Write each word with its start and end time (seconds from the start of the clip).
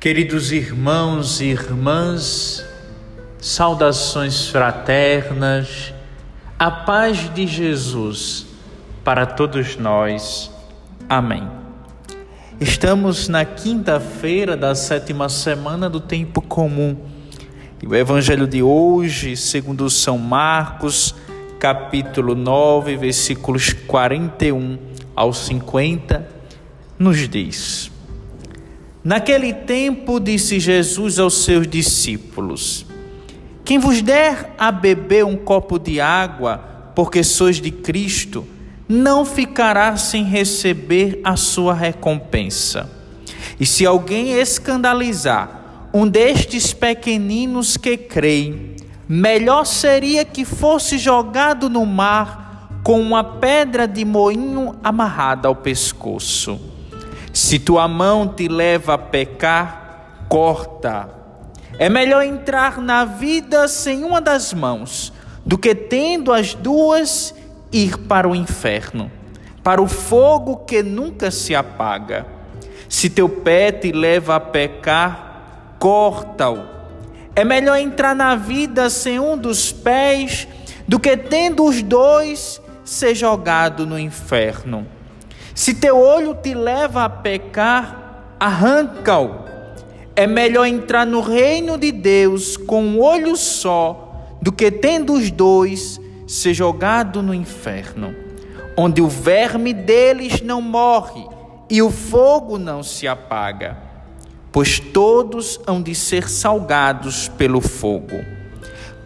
Queridos 0.00 0.50
irmãos 0.50 1.42
e 1.42 1.48
irmãs, 1.50 2.64
saudações 3.38 4.46
fraternas, 4.46 5.92
a 6.58 6.70
paz 6.70 7.30
de 7.34 7.46
Jesus 7.46 8.46
para 9.04 9.26
todos 9.26 9.76
nós. 9.76 10.50
Amém. 11.06 11.46
Estamos 12.58 13.28
na 13.28 13.44
quinta-feira 13.44 14.56
da 14.56 14.74
sétima 14.74 15.28
semana 15.28 15.90
do 15.90 16.00
tempo 16.00 16.40
comum. 16.40 16.96
E 17.82 17.86
o 17.86 17.94
evangelho 17.94 18.46
de 18.46 18.62
hoje, 18.62 19.36
segundo 19.36 19.90
São 19.90 20.16
Marcos, 20.16 21.14
capítulo 21.58 22.34
9, 22.34 22.96
versículos 22.96 23.74
41 23.74 24.78
ao 25.14 25.34
50, 25.34 26.26
nos 26.98 27.28
diz: 27.28 27.99
Naquele 29.02 29.54
tempo 29.54 30.20
disse 30.20 30.60
Jesus 30.60 31.18
aos 31.18 31.44
seus 31.44 31.66
discípulos: 31.66 32.84
Quem 33.64 33.78
vos 33.78 34.02
der 34.02 34.54
a 34.58 34.70
beber 34.70 35.24
um 35.24 35.36
copo 35.36 35.78
de 35.78 36.00
água, 36.00 36.58
porque 36.94 37.24
sois 37.24 37.60
de 37.60 37.70
Cristo, 37.70 38.46
não 38.86 39.24
ficará 39.24 39.96
sem 39.96 40.24
receber 40.24 41.18
a 41.24 41.34
sua 41.34 41.72
recompensa. 41.72 42.90
E 43.58 43.64
se 43.64 43.86
alguém 43.86 44.32
escandalizar 44.32 45.88
um 45.94 46.06
destes 46.06 46.74
pequeninos 46.74 47.78
que 47.78 47.96
creem, 47.96 48.76
melhor 49.08 49.64
seria 49.64 50.26
que 50.26 50.44
fosse 50.44 50.98
jogado 50.98 51.70
no 51.70 51.86
mar 51.86 52.80
com 52.84 53.00
uma 53.00 53.24
pedra 53.24 53.88
de 53.88 54.04
moinho 54.04 54.76
amarrada 54.82 55.48
ao 55.48 55.56
pescoço. 55.56 56.79
Se 57.32 57.58
tua 57.58 57.86
mão 57.86 58.28
te 58.28 58.48
leva 58.48 58.94
a 58.94 58.98
pecar, 58.98 60.26
corta. 60.28 61.08
É 61.78 61.88
melhor 61.88 62.22
entrar 62.24 62.78
na 62.78 63.04
vida 63.04 63.68
sem 63.68 64.04
uma 64.04 64.20
das 64.20 64.52
mãos 64.52 65.12
do 65.44 65.56
que 65.56 65.74
tendo 65.74 66.32
as 66.32 66.54
duas 66.54 67.34
ir 67.72 67.96
para 67.98 68.28
o 68.28 68.34
inferno, 68.34 69.10
para 69.62 69.80
o 69.80 69.86
fogo 69.86 70.58
que 70.58 70.82
nunca 70.82 71.30
se 71.30 71.54
apaga. 71.54 72.26
Se 72.88 73.08
teu 73.08 73.28
pé 73.28 73.70
te 73.70 73.92
leva 73.92 74.36
a 74.36 74.40
pecar, 74.40 75.76
corta-o. 75.78 76.64
É 77.34 77.44
melhor 77.44 77.78
entrar 77.78 78.14
na 78.14 78.34
vida 78.34 78.90
sem 78.90 79.20
um 79.20 79.38
dos 79.38 79.72
pés 79.72 80.48
do 80.86 80.98
que 80.98 81.16
tendo 81.16 81.64
os 81.64 81.80
dois 81.82 82.60
ser 82.84 83.14
jogado 83.14 83.86
no 83.86 83.98
inferno. 83.98 84.86
Se 85.60 85.74
teu 85.74 85.98
olho 85.98 86.34
te 86.34 86.54
leva 86.54 87.04
a 87.04 87.10
pecar, 87.10 88.34
arranca-o. 88.40 89.44
É 90.16 90.26
melhor 90.26 90.64
entrar 90.64 91.04
no 91.04 91.20
reino 91.20 91.76
de 91.76 91.92
Deus 91.92 92.56
com 92.56 92.82
um 92.82 92.98
olho 92.98 93.36
só 93.36 94.24
do 94.40 94.50
que 94.50 94.70
tendo 94.70 95.12
os 95.12 95.30
dois 95.30 96.00
ser 96.26 96.54
jogado 96.54 97.22
no 97.22 97.34
inferno, 97.34 98.16
onde 98.74 99.02
o 99.02 99.06
verme 99.06 99.74
deles 99.74 100.40
não 100.40 100.62
morre 100.62 101.28
e 101.68 101.82
o 101.82 101.90
fogo 101.90 102.56
não 102.56 102.82
se 102.82 103.06
apaga, 103.06 103.76
pois 104.50 104.80
todos 104.80 105.60
hão 105.66 105.82
de 105.82 105.94
ser 105.94 106.26
salgados 106.30 107.28
pelo 107.28 107.60
fogo. 107.60 108.16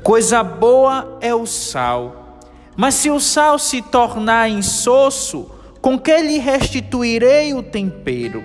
Coisa 0.04 0.44
boa 0.44 1.18
é 1.20 1.34
o 1.34 1.46
sal, 1.46 2.38
mas 2.76 2.94
se 2.94 3.10
o 3.10 3.18
sal 3.18 3.58
se 3.58 3.82
tornar 3.82 4.48
insosso, 4.48 5.50
com 5.84 5.98
que 5.98 6.16
lhe 6.16 6.38
restituirei 6.38 7.52
o 7.52 7.62
tempero? 7.62 8.42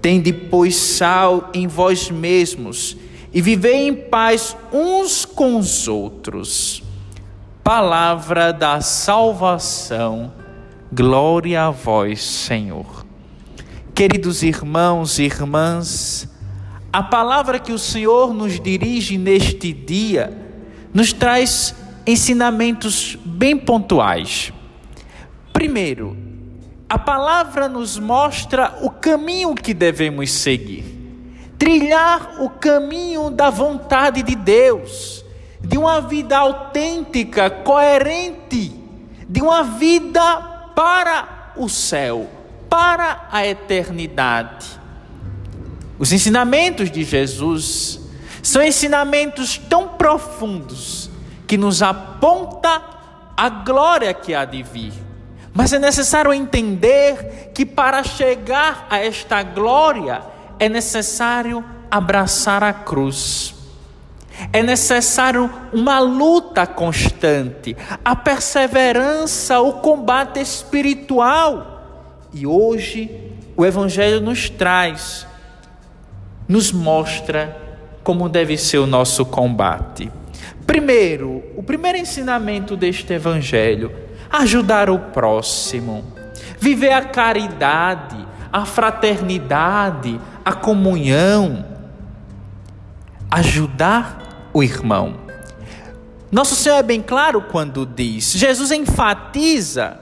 Tende, 0.00 0.32
pois, 0.32 0.74
sal 0.74 1.50
em 1.52 1.66
vós 1.66 2.10
mesmos 2.10 2.96
e 3.30 3.42
vivei 3.42 3.86
em 3.86 3.94
paz 3.94 4.56
uns 4.72 5.26
com 5.26 5.58
os 5.58 5.86
outros 5.86 6.82
palavra 7.62 8.54
da 8.54 8.80
salvação. 8.80 10.32
Glória 10.90 11.64
a 11.64 11.70
vós, 11.70 12.22
Senhor. 12.22 13.04
Queridos 13.94 14.42
irmãos 14.42 15.18
e 15.18 15.24
irmãs, 15.24 16.26
a 16.90 17.02
palavra 17.02 17.58
que 17.58 17.70
o 17.70 17.78
Senhor 17.78 18.32
nos 18.32 18.58
dirige 18.58 19.18
neste 19.18 19.74
dia 19.74 20.34
nos 20.94 21.12
traz 21.12 21.74
ensinamentos 22.06 23.18
bem 23.26 23.58
pontuais. 23.58 24.54
Primeiro, 25.52 26.29
a 26.90 26.98
palavra 26.98 27.68
nos 27.68 27.96
mostra 27.96 28.76
o 28.82 28.90
caminho 28.90 29.54
que 29.54 29.72
devemos 29.72 30.32
seguir, 30.32 30.84
trilhar 31.56 32.42
o 32.42 32.50
caminho 32.50 33.30
da 33.30 33.48
vontade 33.48 34.24
de 34.24 34.34
Deus 34.34 35.24
de 35.60 35.78
uma 35.78 36.00
vida 36.00 36.36
autêntica, 36.36 37.48
coerente, 37.48 38.74
de 39.28 39.40
uma 39.40 39.62
vida 39.62 40.20
para 40.74 41.52
o 41.54 41.68
céu, 41.68 42.28
para 42.68 43.28
a 43.30 43.46
eternidade. 43.46 44.80
Os 45.96 46.10
ensinamentos 46.10 46.90
de 46.90 47.04
Jesus 47.04 48.00
são 48.42 48.64
ensinamentos 48.64 49.56
tão 49.56 49.86
profundos 49.90 51.08
que 51.46 51.56
nos 51.56 51.82
aponta 51.82 52.82
a 53.36 53.48
glória 53.48 54.12
que 54.12 54.34
há 54.34 54.44
de 54.44 54.60
vir. 54.64 55.09
Mas 55.52 55.72
é 55.72 55.78
necessário 55.78 56.32
entender 56.32 57.50
que 57.54 57.66
para 57.66 58.02
chegar 58.04 58.86
a 58.88 58.98
esta 58.98 59.42
glória 59.42 60.22
é 60.58 60.68
necessário 60.68 61.64
abraçar 61.90 62.62
a 62.62 62.72
cruz 62.72 63.54
é 64.52 64.62
necessário 64.62 65.50
uma 65.72 65.98
luta 66.00 66.66
constante, 66.66 67.76
a 68.04 68.16
perseverança, 68.16 69.60
o 69.60 69.74
combate 69.74 70.40
espiritual. 70.40 72.28
E 72.32 72.46
hoje 72.46 73.10
o 73.56 73.66
Evangelho 73.66 74.20
nos 74.20 74.48
traz, 74.48 75.26
nos 76.48 76.72
mostra 76.72 77.56
como 78.02 78.28
deve 78.28 78.56
ser 78.56 78.78
o 78.78 78.86
nosso 78.86 79.26
combate. 79.26 80.10
Primeiro, 80.66 81.42
o 81.56 81.62
primeiro 81.62 81.98
ensinamento 81.98 82.76
deste 82.76 83.12
Evangelho: 83.12 83.92
ajudar 84.30 84.88
o 84.88 84.98
próximo, 84.98 86.04
viver 86.58 86.92
a 86.92 87.04
caridade, 87.04 88.26
a 88.52 88.64
fraternidade, 88.64 90.20
a 90.44 90.52
comunhão, 90.52 91.64
ajudar 93.30 94.50
o 94.52 94.62
irmão. 94.62 95.16
Nosso 96.30 96.54
Senhor 96.54 96.76
é 96.76 96.82
bem 96.82 97.02
claro 97.02 97.42
quando 97.42 97.84
diz, 97.84 98.32
Jesus 98.32 98.70
enfatiza 98.70 99.98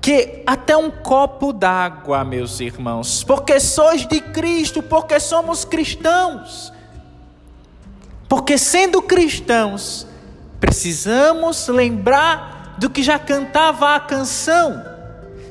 que 0.00 0.42
até 0.46 0.76
um 0.76 0.90
copo 0.90 1.50
d'água, 1.50 2.22
meus 2.24 2.60
irmãos, 2.60 3.24
porque 3.24 3.58
sois 3.58 4.06
de 4.06 4.20
Cristo, 4.20 4.82
porque 4.82 5.18
somos 5.18 5.64
cristãos. 5.64 6.70
Porque 8.28 8.58
sendo 8.58 9.00
cristãos, 9.00 10.06
precisamos 10.60 11.68
lembrar 11.68 12.53
do 12.78 12.90
que 12.90 13.02
já 13.02 13.18
cantava 13.18 13.94
a 13.94 14.00
canção. 14.00 14.94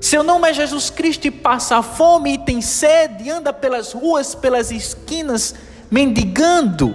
Seu 0.02 0.22
nome 0.22 0.50
é 0.50 0.54
Jesus 0.54 0.90
Cristo 0.90 1.28
e 1.28 1.32
passa 1.32 1.82
fome 1.82 2.34
e 2.34 2.38
tem 2.38 2.62
sede, 2.62 3.30
anda 3.30 3.54
pelas 3.54 3.94
ruas, 3.94 4.36
pelas 4.36 4.70
esquinas, 4.70 5.56
mendigando. 5.90 6.94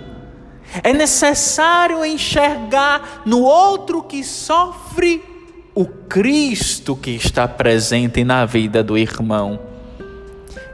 É 0.82 0.92
necessário 0.92 2.04
enxergar 2.04 3.22
no 3.24 3.40
outro 3.40 4.02
que 4.02 4.22
sofre 4.22 5.24
o 5.74 5.86
Cristo 5.86 6.94
que 6.94 7.12
está 7.12 7.48
presente 7.48 8.22
na 8.24 8.44
vida 8.44 8.82
do 8.82 8.98
irmão. 8.98 9.58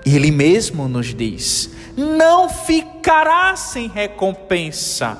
Ele 0.04 0.32
mesmo 0.32 0.88
nos 0.88 1.14
diz: 1.14 1.70
não 1.96 2.48
ficará 2.48 3.54
sem 3.54 3.86
recompensa. 3.86 5.16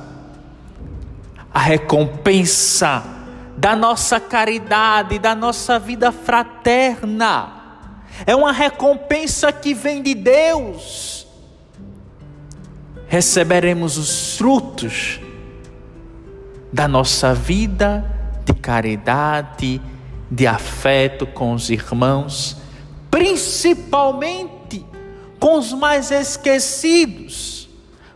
A 1.53 1.61
recompensa 1.61 3.14
da 3.57 3.77
nossa 3.77 4.19
caridade, 4.19 5.19
da 5.19 5.35
nossa 5.35 5.79
vida 5.79 6.11
fraterna, 6.11 7.53
é 8.27 8.35
uma 8.35 8.53
recompensa 8.53 9.53
que 9.53 9.75
vem 9.75 10.03
de 10.03 10.15
Deus. 10.15 11.27
Receberemos 13.07 13.97
os 13.97 14.37
frutos 14.37 15.21
da 16.73 16.89
nossa 16.89 17.33
vida 17.33 18.05
de 18.45 18.53
caridade, 18.55 19.81
de 20.31 20.47
afeto 20.47 21.27
com 21.27 21.53
os 21.53 21.71
irmãos, 21.71 22.57
principalmente 23.11 24.85
com 25.39 25.59
os 25.59 25.73
mais 25.73 26.11
esquecidos, 26.11 27.69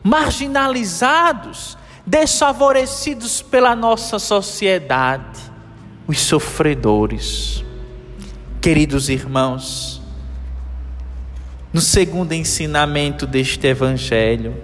marginalizados, 0.02 1.78
desfavorecidos 2.08 3.43
pela 3.43 3.76
nossa 3.76 4.19
sociedade, 4.19 5.38
os 6.06 6.19
sofredores. 6.19 7.62
Queridos 8.62 9.10
irmãos, 9.10 10.00
no 11.70 11.82
segundo 11.82 12.32
ensinamento 12.32 13.26
deste 13.26 13.66
Evangelho. 13.66 14.56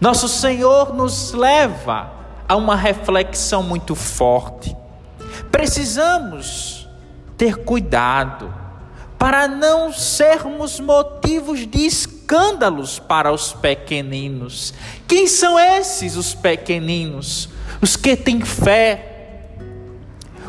Nosso 0.00 0.26
Senhor 0.26 0.94
nos 0.94 1.32
leva 1.32 2.10
a 2.48 2.56
uma 2.56 2.76
reflexão 2.76 3.62
muito 3.62 3.94
forte. 3.94 4.74
Precisamos 5.52 6.88
ter 7.36 7.56
cuidado 7.58 8.54
para 9.18 9.46
não 9.46 9.92
sermos 9.92 10.80
motivos 10.80 11.66
de 11.66 11.84
escândalos 12.28 12.98
para 12.98 13.32
os 13.32 13.54
pequeninos. 13.54 14.74
Quem 15.06 15.26
são 15.26 15.58
esses 15.58 16.14
os 16.14 16.34
pequeninos? 16.34 17.48
Os 17.80 17.96
que 17.96 18.14
têm 18.14 18.42
fé, 18.42 19.46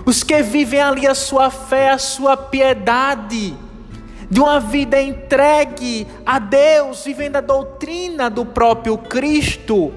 os 0.05 0.21
que 0.21 0.41
vivem 0.41 0.81
ali 0.81 1.07
a 1.07 1.15
sua 1.15 1.49
fé, 1.49 1.91
a 1.91 1.97
sua 1.97 2.35
piedade, 2.35 3.55
de 4.29 4.39
uma 4.41 4.59
vida 4.59 5.01
entregue 5.01 6.05
a 6.25 6.37
Deus, 6.37 7.05
vivendo 7.05 7.37
a 7.37 7.41
doutrina 7.41 8.29
do 8.29 8.45
próprio 8.45 8.97
Cristo, 8.97 9.93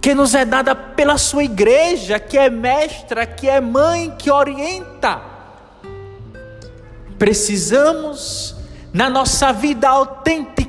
que 0.00 0.14
nos 0.14 0.34
é 0.34 0.46
dada 0.46 0.74
pela 0.74 1.18
sua 1.18 1.44
igreja, 1.44 2.18
que 2.18 2.38
é 2.38 2.48
mestra, 2.48 3.26
que 3.26 3.46
é 3.46 3.60
mãe, 3.60 4.14
que 4.16 4.30
orienta 4.30 5.36
Precisamos, 7.18 8.54
na 8.92 9.10
nossa 9.10 9.52
vida 9.52 9.88
autêntica, 9.88 10.67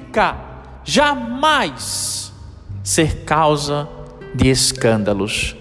jamais 0.84 2.32
ser 2.84 3.24
causa 3.24 3.88
de 4.34 4.50
escândalos, 4.50 5.56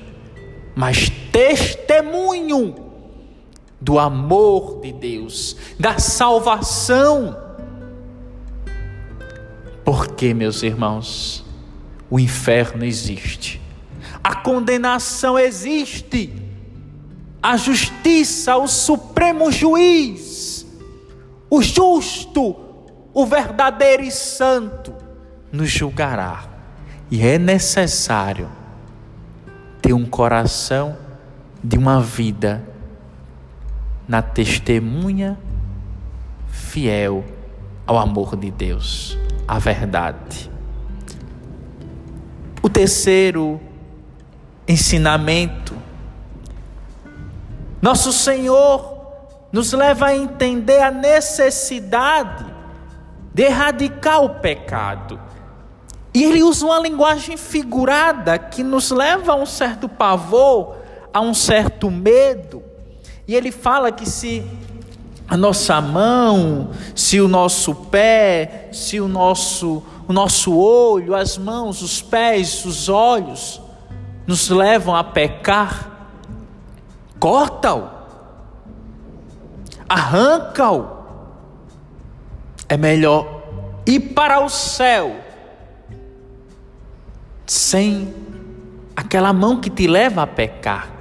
mas 0.75 1.11
testemunho 1.33 2.75
do 3.81 3.99
amor 3.99 4.81
de 4.81 4.93
Deus, 4.93 5.57
da 5.79 5.99
salvação. 5.99 7.37
Porque, 9.85 10.35
meus 10.35 10.63
irmãos, 10.63 11.45
o 12.11 12.19
inferno 12.19 12.85
existe, 12.85 13.61
a 14.23 14.35
condenação 14.37 15.39
existe, 15.39 16.33
a 17.43 17.57
justiça, 17.57 18.57
o 18.57 18.67
supremo 18.67 19.51
juiz 19.51 20.49
o 21.51 21.63
justo, 21.63 22.57
o 23.13 23.27
verdadeiro 23.27 24.03
e 24.03 24.11
santo, 24.11 24.95
nos 25.51 25.71
julgará. 25.71 26.45
E 27.11 27.27
é 27.27 27.39
necessário 27.39 28.49
ter 29.81 29.93
um 29.93 30.05
coração 30.05 30.97
de 31.65 31.79
uma 31.79 32.01
vida 32.01 32.63
na 34.07 34.23
testemunha 34.23 35.39
fiel 36.49 37.25
ao 37.87 37.99
amor 37.99 38.37
de 38.37 38.51
Deus, 38.51 39.19
à 39.47 39.59
verdade. 39.59 40.51
O 42.63 42.69
terceiro 42.69 43.61
ensinamento, 44.67 45.75
nosso 47.81 48.13
Senhor 48.13 48.99
nos 49.51 49.73
leva 49.73 50.07
a 50.07 50.17
entender 50.17 50.83
a 50.83 50.91
necessidade 50.91 52.58
de 53.39 53.45
erradicar 53.45 54.21
o 54.25 54.31
pecado. 54.41 55.17
E 56.13 56.25
ele 56.25 56.43
usa 56.43 56.67
uma 56.67 56.81
linguagem 56.81 57.37
figurada 57.37 58.37
que 58.37 58.65
nos 58.65 58.91
leva 58.91 59.31
a 59.31 59.37
um 59.37 59.47
certo 59.47 59.89
pavor, 59.89 60.75
a 61.15 61.21
um 61.21 61.33
certo 61.33 61.89
medo. 61.89 62.61
E 63.29 63.37
ele 63.37 63.53
fala 63.53 63.93
que 63.93 64.05
se 64.11 64.45
a 65.29 65.37
nossa 65.37 65.81
mão, 65.81 66.71
se 66.97 67.21
o 67.21 67.29
nosso 67.29 67.77
pé, 67.77 68.71
se 68.73 69.01
o 69.01 69.07
nosso, 69.07 69.85
o 70.09 70.13
nosso 70.13 70.59
olho, 70.59 71.15
as 71.15 71.39
mãos, 71.39 71.81
os 71.81 72.03
pés, 72.03 72.65
os 72.65 72.89
olhos 72.89 73.63
nos 74.27 74.49
levam 74.49 74.97
a 74.97 75.05
pecar, 75.05 76.09
corta-o 77.21 77.99
arranca-o. 79.89 80.98
É 82.69 82.77
melhor 82.77 83.43
ir 83.87 84.01
para 84.01 84.41
o 84.41 84.49
céu 84.49 85.17
sem 87.47 88.15
aquela 88.95 89.33
mão 89.33 89.61
que 89.61 89.71
te 89.71 89.87
leva 89.87 90.23
a 90.23 90.27
pecar 90.27 90.93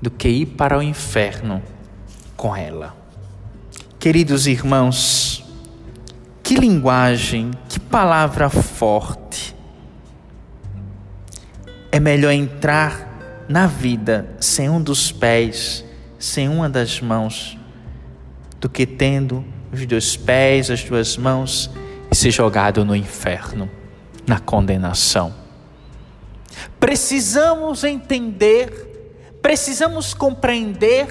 do 0.00 0.10
que 0.10 0.28
ir 0.28 0.46
para 0.46 0.78
o 0.78 0.82
inferno 0.82 1.62
com 2.36 2.56
ela. 2.56 2.96
Queridos 3.98 4.46
irmãos, 4.46 5.44
que 6.42 6.54
linguagem, 6.54 7.50
que 7.68 7.80
palavra 7.80 8.48
forte. 8.48 9.54
É 11.90 12.00
melhor 12.00 12.32
entrar 12.32 13.44
na 13.48 13.66
vida 13.66 14.28
sem 14.40 14.68
um 14.68 14.82
dos 14.82 15.10
pés, 15.10 15.84
sem 16.18 16.48
uma 16.48 16.68
das 16.68 17.00
mãos, 17.00 17.58
do 18.60 18.68
que 18.68 18.86
tendo 18.86 19.44
os 19.74 19.86
dois 19.86 20.16
pés, 20.16 20.70
as 20.70 20.82
duas 20.82 21.16
mãos 21.16 21.70
e 22.10 22.14
ser 22.14 22.30
jogado 22.30 22.84
no 22.84 22.94
inferno, 22.94 23.70
na 24.26 24.38
condenação. 24.38 25.34
Precisamos 26.78 27.82
entender, 27.82 29.32
precisamos 29.42 30.14
compreender, 30.14 31.08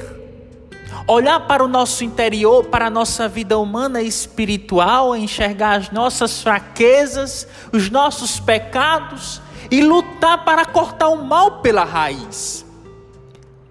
olhar 1.07 1.41
para 1.41 1.63
o 1.63 1.67
nosso 1.67 2.03
interior, 2.03 2.65
para 2.65 2.87
a 2.87 2.89
nossa 2.89 3.27
vida 3.27 3.57
humana 3.57 4.01
e 4.01 4.07
espiritual, 4.07 5.15
enxergar 5.15 5.79
as 5.79 5.91
nossas 5.91 6.41
fraquezas, 6.41 7.47
os 7.71 7.89
nossos 7.89 8.39
pecados 8.39 9.41
e 9.69 9.81
lutar 9.81 10.45
para 10.45 10.65
cortar 10.65 11.09
o 11.09 11.23
mal 11.23 11.59
pela 11.61 11.83
raiz. 11.83 12.65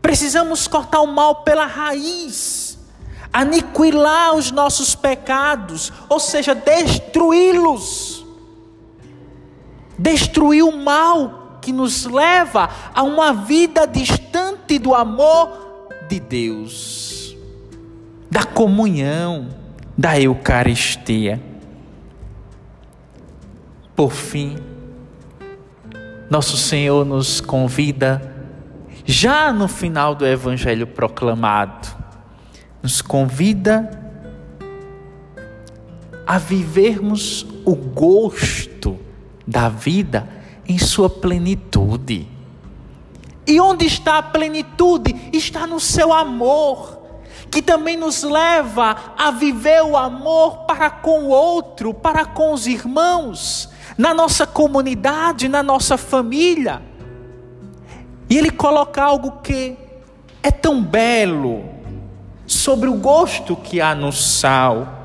Precisamos 0.02 0.66
cortar 0.66 1.00
o 1.00 1.06
mal 1.06 1.36
pela 1.36 1.64
raiz 1.64 2.71
aniquilar 3.32 4.34
os 4.34 4.50
nossos 4.50 4.94
pecados, 4.94 5.92
ou 6.08 6.20
seja, 6.20 6.54
destruí-los. 6.54 8.26
Destruir 9.98 10.62
o 10.64 10.76
mal 10.76 11.58
que 11.60 11.72
nos 11.72 12.04
leva 12.04 12.68
a 12.92 13.02
uma 13.02 13.32
vida 13.32 13.86
distante 13.86 14.78
do 14.78 14.94
amor 14.94 15.88
de 16.08 16.18
Deus, 16.18 17.36
da 18.30 18.44
comunhão, 18.44 19.48
da 19.96 20.20
Eucaristia. 20.20 21.40
Por 23.94 24.10
fim, 24.10 24.56
nosso 26.28 26.56
Senhor 26.56 27.04
nos 27.04 27.40
convida, 27.40 28.34
já 29.04 29.52
no 29.52 29.68
final 29.68 30.14
do 30.14 30.26
Evangelho 30.26 30.86
proclamado, 30.86 32.01
nos 32.82 33.00
convida 33.00 33.88
a 36.26 36.38
vivermos 36.38 37.46
o 37.64 37.74
gosto 37.74 38.98
da 39.46 39.68
vida 39.68 40.28
em 40.66 40.78
sua 40.78 41.08
plenitude. 41.08 42.28
E 43.46 43.60
onde 43.60 43.86
está 43.86 44.18
a 44.18 44.22
plenitude? 44.22 45.14
Está 45.32 45.66
no 45.66 45.80
seu 45.80 46.12
amor, 46.12 46.98
que 47.50 47.60
também 47.60 47.96
nos 47.96 48.22
leva 48.22 49.14
a 49.18 49.30
viver 49.30 49.82
o 49.82 49.96
amor 49.96 50.58
para 50.64 50.90
com 50.90 51.24
o 51.24 51.28
outro, 51.28 51.92
para 51.92 52.24
com 52.24 52.52
os 52.52 52.66
irmãos, 52.66 53.68
na 53.98 54.14
nossa 54.14 54.46
comunidade, 54.46 55.48
na 55.48 55.62
nossa 55.62 55.96
família. 55.96 56.82
E 58.30 58.38
ele 58.38 58.50
coloca 58.50 59.02
algo 59.02 59.42
que 59.42 59.76
é 60.42 60.50
tão 60.50 60.82
belo, 60.82 61.71
sobre 62.46 62.88
o 62.88 62.94
gosto 62.94 63.56
que 63.56 63.80
há 63.80 63.94
no 63.94 64.12
sal. 64.12 65.00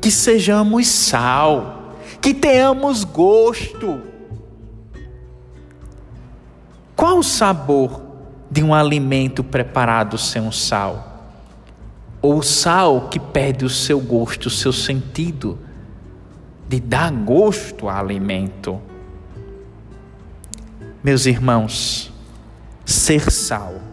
Que 0.00 0.10
sejamos 0.10 0.88
sal, 0.88 1.96
que 2.20 2.34
tenhamos 2.34 3.04
gosto. 3.04 4.00
Qual 6.96 7.18
o 7.18 7.22
sabor 7.22 8.02
de 8.50 8.62
um 8.62 8.74
alimento 8.74 9.44
preparado 9.44 10.18
sem 10.18 10.50
sal? 10.50 11.34
Ou 12.20 12.38
o 12.38 12.42
sal 12.42 13.08
que 13.08 13.18
perde 13.18 13.64
o 13.64 13.70
seu 13.70 14.00
gosto, 14.00 14.46
o 14.46 14.50
seu 14.50 14.72
sentido 14.72 15.58
de 16.68 16.80
dar 16.80 17.10
gosto 17.12 17.88
ao 17.88 17.96
alimento? 17.96 18.80
Meus 21.02 21.26
irmãos, 21.26 22.12
ser 22.84 23.30
sal 23.30 23.91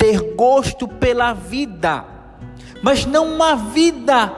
ter 0.00 0.34
gosto 0.34 0.88
pela 0.88 1.34
vida, 1.34 2.06
mas 2.82 3.04
não 3.04 3.34
uma 3.34 3.54
vida 3.54 4.32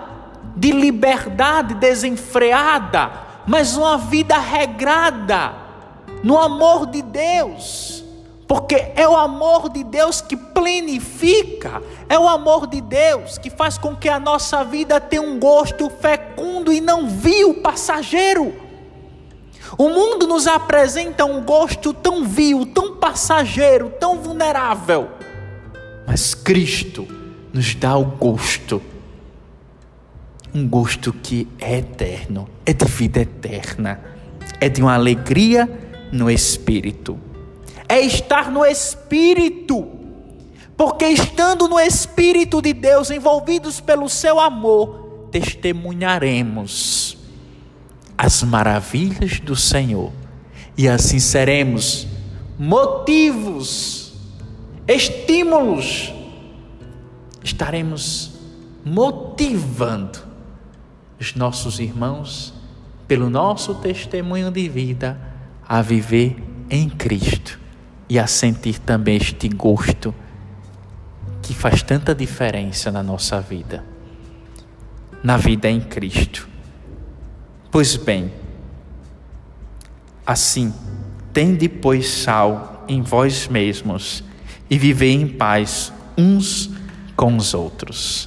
de 0.57 0.73
liberdade 0.73 1.75
desenfreada, 1.75 3.13
mas 3.47 3.77
uma 3.77 3.97
vida 3.97 4.37
regrada 4.39 5.55
no 6.25 6.37
amor 6.37 6.87
de 6.87 7.01
Deus, 7.01 8.03
Porque 8.49 8.93
é 8.97 9.09
o 9.09 9.17
amor 9.17 9.71
de 9.71 9.83
Deus 9.83 10.21
que 10.21 10.37
plenifica, 10.37 11.83
é 12.07 12.19
o 12.19 12.29
amor 12.29 12.67
de 12.67 12.83
Deus 12.83 13.39
que 13.39 13.49
faz 13.49 13.79
com 13.79 13.97
que 13.97 14.11
a 14.11 14.21
nossa 14.21 14.63
vida 14.63 15.01
tenha 15.01 15.23
um 15.23 15.39
gosto 15.39 15.89
fecundo 15.89 16.71
e 16.71 16.79
não 16.79 17.09
vil, 17.09 17.63
passageiro. 17.63 18.53
O 19.79 19.89
mundo 19.89 20.27
nos 20.27 20.47
apresenta 20.47 21.25
um 21.25 21.41
gosto 21.41 21.95
tão 21.95 22.25
vil, 22.25 22.67
tão 22.67 22.97
passageiro, 22.97 23.91
tão 23.99 24.19
vulnerável. 24.19 25.22
Mas 26.07 26.35
Cristo 26.35 27.07
nos 27.53 27.75
dá 27.75 27.97
o 27.97 28.05
gosto, 28.05 28.83
um 30.55 30.67
gosto 30.69 31.13
que 31.13 31.49
é 31.59 31.79
eterno, 31.79 32.49
é 32.67 32.73
de 32.73 32.85
vida 32.85 33.21
eterna, 33.21 34.01
é 34.61 34.69
de 34.69 34.83
uma 34.83 34.95
alegria 34.95 35.69
no 36.13 36.31
espírito. 36.31 37.19
É 37.89 38.01
estar 38.01 38.51
no 38.51 38.65
espírito, 38.65 39.87
porque 40.77 41.07
estando 41.07 41.69
no 41.69 41.79
espírito 41.79 42.63
de 42.63 42.73
Deus, 42.73 43.11
envolvidos 43.11 43.81
pelo 43.81 44.09
seu 44.09 44.41
amor, 44.41 45.29
testemunharemos 45.31 47.19
as 48.17 48.43
maravilhas 48.43 49.41
do 49.41 49.57
Senhor. 49.57 50.13
E 50.77 50.89
assim 50.89 51.19
seremos 51.19 52.07
motivos, 52.59 54.02
estímulos, 54.87 56.13
estaremos 57.43 58.33
motivando 58.85 60.19
os 61.21 61.35
nossos 61.35 61.79
irmãos 61.79 62.53
pelo 63.07 63.31
nosso 63.31 63.75
testemunho 63.77 64.51
de 64.51 64.69
vida 64.69 65.19
a 65.69 65.81
viver 65.83 66.43
em 66.69 66.89
Cristo 66.89 67.61
e 68.09 68.19
a 68.19 68.27
sentir 68.27 68.79
também 68.79 69.17
este 69.17 69.49
gosto 69.49 70.15
que 71.43 71.55
faz 71.55 71.83
tanta 71.83 72.15
diferença 72.15 72.91
na 72.91 73.03
nossa 73.03 73.41
vida, 73.41 73.85
na 75.23 75.37
vida 75.37 75.69
em 75.69 75.81
Cristo. 75.81 76.49
Pois 77.71 77.97
bem, 77.97 78.33
assim, 80.27 80.73
tende, 81.33 81.69
pois, 81.69 82.09
sal 82.09 82.85
em 82.89 83.01
vós 83.01 83.49
mesmos 83.49 84.25
e 84.73 84.79
vivei 84.79 85.13
em 85.13 85.29
paz 85.29 85.93
uns 86.17 86.71
com 87.15 87.37
os 87.37 87.53
outros. 87.53 88.27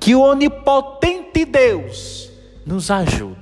Que 0.00 0.12
o 0.16 0.22
onipotente 0.22 1.44
Deus 1.44 2.28
nos 2.66 2.90
ajude 2.90 3.38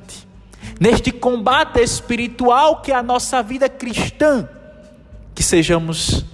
neste 0.79 1.11
combate 1.11 1.81
espiritual 1.81 2.83
que 2.83 2.93
é 2.93 2.95
a 2.95 3.03
nossa 3.03 3.43
vida 3.43 3.71
cristã, 3.71 4.47
que 5.35 5.43
sejamos 5.43 6.27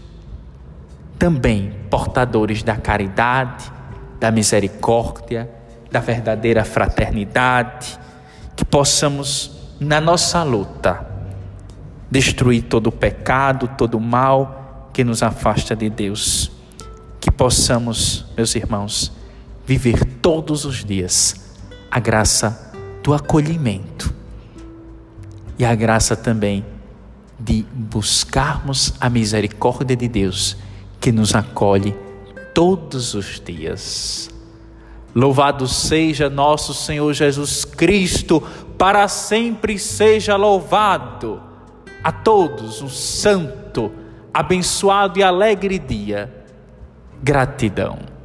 também 1.17 1.73
portadores 1.89 2.65
da 2.65 2.75
caridade, 2.75 3.71
da 4.19 4.33
misericórdia, 4.33 5.49
da 5.89 6.01
verdadeira 6.01 6.65
fraternidade 6.65 7.97
que 8.57 8.65
possamos, 8.65 9.53
na 9.79 10.01
nossa 10.01 10.43
luta, 10.43 11.07
destruir 12.11 12.63
todo 12.63 12.89
o 12.89 12.93
pecado, 12.93 13.71
todo 13.79 13.99
o 13.99 14.01
mal 14.01 14.59
que 14.93 15.05
nos 15.05 15.23
afasta 15.23 15.75
de 15.75 15.89
Deus. 15.89 16.51
Que 17.21 17.31
possamos, 17.31 18.27
meus 18.37 18.55
irmãos, 18.55 19.13
viver 19.67 20.05
todos 20.23 20.65
os 20.65 20.85
dias 20.85 21.49
a 21.91 21.99
graça 21.99 22.73
do 23.03 23.15
acolhimento 23.15 24.15
e 25.59 25.65
a 25.65 25.75
graça 25.75 26.15
também 26.15 26.65
de 27.39 27.65
buscarmos 27.73 28.95
a 29.01 29.09
misericórdia 29.09 29.97
de 29.97 30.09
Deus 30.09 30.57
que 31.01 31.13
nos 31.13 31.35
acolhe 31.35 31.95
todos 32.55 33.15
os 33.15 33.41
dias. 33.41 34.31
Louvado 35.15 35.67
seja 35.67 36.29
nosso 36.29 36.75
Senhor 36.75 37.13
Jesus 37.13 37.65
Cristo, 37.65 38.43
para 38.77 39.09
sempre 39.09 39.79
seja 39.79 40.37
louvado. 40.37 41.43
A 42.03 42.13
todos 42.13 42.81
um 42.81 42.89
santo, 42.89 43.93
abençoado 44.33 45.19
e 45.19 45.23
alegre 45.23 45.79
dia. 45.79 46.33
Gratidão. 47.23 48.18